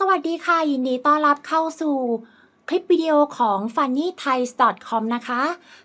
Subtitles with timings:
[0.00, 1.96] สวัสดีค่ะ ยินดีต้อนรับเข้าสู่
[2.68, 5.42] คลิปวิดีโอของ funnythais.com นะคะ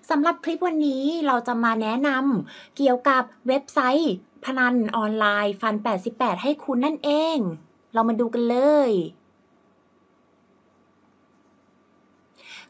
[0.09, 4.13] สำหรับคลิปวันนี้เราจะมาแนะนำเกี่ยวกับเว็บไซต์
[4.45, 5.75] พนันออนไลน์ฟัน
[6.09, 7.37] 88 ให้คุณนั่นเอง
[7.93, 8.57] เรามาดูกันเล
[8.89, 8.91] ย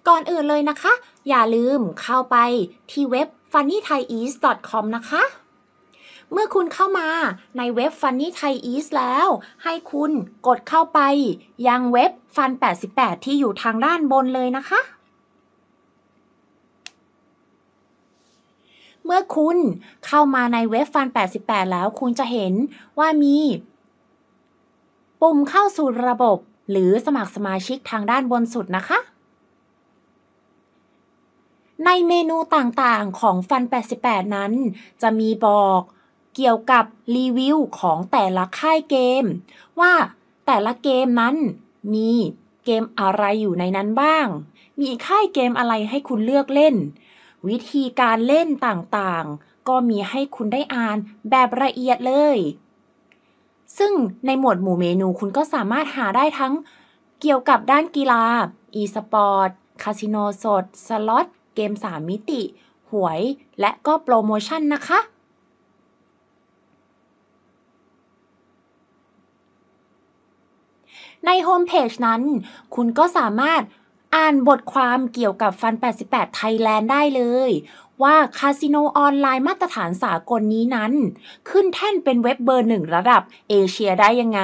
[0.07, 0.93] ก่อนอื่นเลยนะคะ
[1.29, 2.37] อย่าลืมเข้าไป
[2.91, 5.23] ที่เว็บ funnythais.com นะคะ
[6.31, 7.09] เมื่อคุณเข้ามา
[7.57, 9.27] ในเว็บ Funny Thai East แล้ว
[9.63, 10.11] ให้คุณ
[10.47, 10.99] กดเข้าไป
[11.67, 12.51] ยังเว็บ Fun
[12.89, 14.81] 88 ที่อยู่ทางด้านบนเลยนะคะ
[19.05, 19.57] เมื่อคุณ
[20.05, 21.07] เข้ามาในเว็บ Fun
[21.39, 22.53] 88 แล้วคุณจะเห็น
[22.99, 23.37] ว่ามี
[25.21, 26.37] ปุ่มเข้าสู่ระบบ
[26.71, 28.99] หรือสมัครสมาชิกทางด้านบนสุดนะคะ
[31.85, 33.63] ในเมนูต่างๆของ Fun
[33.99, 34.51] 88 นั้น
[35.01, 35.81] จะมีบอก
[36.35, 36.85] เกี่ยวกับ
[37.15, 39.23] รีวิวของแต่ละค่ายเกม
[39.79, 39.93] ว่า
[40.45, 41.35] แต่ละเกมนั้น
[41.93, 42.11] มี
[42.65, 44.27] เกมอะไรอยู่ในนั้นบ้าง
[44.81, 46.75] มีค่ายเกมอะไรให้คุณเลือกเล่น
[47.47, 50.97] วิธีการเล่นต่างๆ ก็มีให้คุณได้อ่าน
[51.29, 52.37] แบบละเอียดเลย
[53.77, 53.93] ซึ่ง
[54.25, 56.53] ในหมวดหมู่เมนูคุณก็สามารถหาได้ทั้ง
[57.21, 58.23] เกี่ยวกับด้านกีฬา
[58.81, 59.49] e-sport
[59.83, 62.41] คาสิโนสด สล็อต เกม 3 มิติ
[62.91, 63.21] หวย
[63.59, 64.99] และก็โปรโมชั่นนะคะ
[71.25, 72.21] ในโฮมเพจนั้น
[72.75, 73.61] คุณก็สามารถ
[74.15, 75.73] อ่านบทความเกี่ยวกับ FUN
[76.05, 77.51] 88 ไทยแลนด์ได้เลย
[78.03, 80.93] ว่าคาสิโนออนไลน์มาตรฐานสากลนี้นั้น
[81.49, 84.41] ขึ้นแท่นเป็นเว็บเบอร์หนึ่งระดับเอเชียได้ยังไง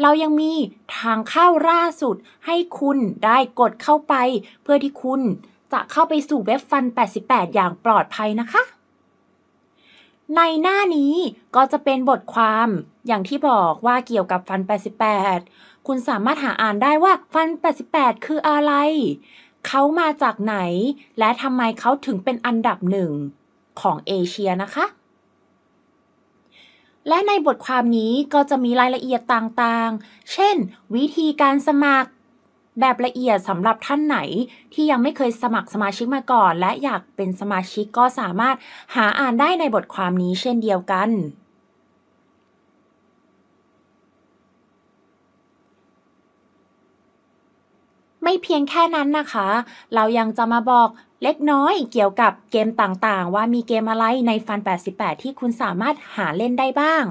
[0.00, 0.52] เรายังมี
[0.96, 4.14] ทางเข้าล่าสุดให้คุณได้กดเข้าไป
[4.62, 5.20] เพื่อที่คุณ
[5.72, 6.84] จะเข้าไปสู่เว็บฟัน
[7.20, 8.62] 88 อย่างปลอดภัยนะคะ
[10.36, 11.14] ในหน้านี้
[11.56, 12.68] ก็จะเป็นบทความ
[13.06, 14.60] อย่างที่บอกว่าเกี่ยวกับฟัน
[15.20, 17.48] 88 คุณสามารถหาอ่านได้ว่าฟัน
[17.88, 18.72] 88 คืออะไร
[19.66, 20.56] เขามาจากไหน
[21.18, 23.12] และทำไมเขาถึงเป็นอันดับหนึ่ง
[23.80, 24.86] ของเอเชียนะคะ
[27.08, 30.56] และในบทความนี้ก็จะมีรายละเอียดต่างๆ เช่น
[30.94, 32.10] วิธีการสมัคร
[32.80, 34.18] แบบละเอียดสำหรับท่านไหน
[34.72, 38.56] ที่ยังไม่เคยสมัครสมาชิกมาก่อน และอยากเป็นสมาชิกก็สามารถ
[38.94, 41.08] หาอ่านได้ในบทความนี้เช่นเดียวกัน
[48.30, 49.48] ไม่เพียงแค่นั้นนะคะ
[49.94, 50.88] เรายังจะมาบอก
[51.22, 54.60] เล็กน้อยเกี่ยวกับเกมต่างๆ ว่ามีเกมอะไรใน FUN
[54.90, 57.04] 88 ที่คุณสามารถหาเล่นได้บ้าง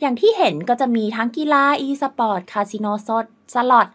[0.00, 3.24] อย่างที่เห็นก็จะมีทั้งกีฬา e-sport คาสิโนสด
[3.54, 3.88] สล็อต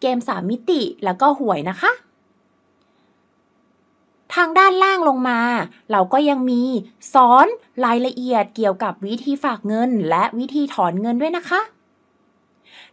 [0.00, 1.92] เกม3มิติ แล้วก็หวยนะคะ
[4.34, 5.40] ทางด้านล่างลงมา
[5.90, 6.62] เราก็ยังมี
[7.14, 7.46] สอน
[7.84, 11.62] รายละเอียดเกี่ยวกับวิธีฝากเงิน และวิธีถอนเงินด้วยนะคะ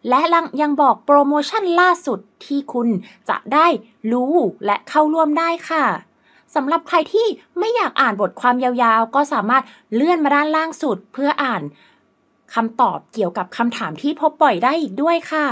[0.10, 0.22] และ
[0.62, 2.88] ยังบอกโปรโมชั่นล่าสุดที่คุณ
[3.30, 3.68] จะได้
[4.12, 4.34] รู้
[4.66, 5.86] และเข้าร่วมได้ค่ะ
[6.56, 7.28] สำหรับใครที่
[7.60, 9.64] ไม่อยากอ่านบทความยาวๆ ก็สามารถ
[9.94, 11.62] เลื่อนมาด้านล่างสุดเพื่ออ่าน
[12.54, 15.48] คำตอบเกี่ยวกับคำถามที่พบบ่อยได้อีกด้วยค่ะ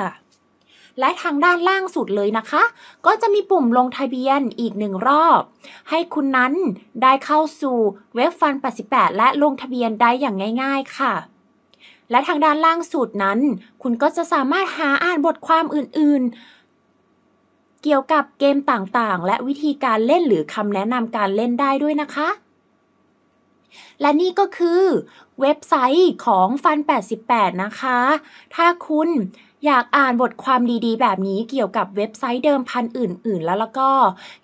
[1.00, 2.64] และทางด้านล่างสุดเลยนะคะ
[3.06, 5.42] ก็จะมีปุ่มลงทะเบียนอีกหนึ่งรอบ
[5.90, 6.54] ให้คุณนั้น
[7.02, 7.78] ได้เข้าสู่
[8.16, 8.54] เว็บฟัน
[8.86, 11.14] 88 และลงทะเบียนได้อย่างง่าย ๆ ค่ะ
[12.12, 13.40] และทางด้านล่างสุดนั้น
[13.82, 22.30] คุณก็จะสามารถหาอ่านบทความอื่น ๆ เกี่ยวกับเกมต่างๆ และวิธีการเล่นหรือคำแนะนำการเล่นได้ด้วยนะคะ
[24.02, 24.84] และนี่ก็คือ
[25.42, 26.78] เว็บไซต์ของฟัน
[27.22, 28.00] 88 นะคะ
[28.56, 29.10] ถ้าคุณ
[29.66, 33.90] อยากอ่านบทความดีๆ แบบนี้เกี่ยวกับเว็บไซต์เดิมพันอื่น ๆ แล้วแล้วก็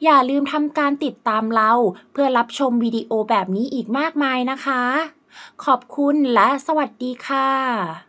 [0.03, 1.71] อย่าลืมทำการติดตามเรา
[2.11, 5.16] เพื่อรับชมวิดีโอแบบนี้อีกมากมายนะคะ
[5.63, 8.06] ขอบคุณและสวัสดีค่ะ